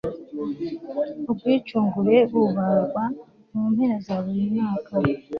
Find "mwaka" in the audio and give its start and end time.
4.55-4.93